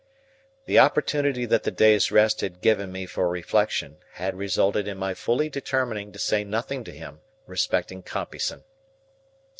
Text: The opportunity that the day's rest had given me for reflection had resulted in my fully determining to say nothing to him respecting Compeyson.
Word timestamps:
The 0.65 0.79
opportunity 0.79 1.45
that 1.45 1.61
the 1.61 1.69
day's 1.69 2.11
rest 2.11 2.41
had 2.41 2.59
given 2.61 2.91
me 2.91 3.05
for 3.05 3.29
reflection 3.29 3.97
had 4.13 4.35
resulted 4.35 4.87
in 4.87 4.97
my 4.97 5.13
fully 5.13 5.47
determining 5.47 6.11
to 6.11 6.17
say 6.17 6.43
nothing 6.43 6.83
to 6.85 6.91
him 6.91 7.21
respecting 7.45 8.01
Compeyson. 8.01 8.63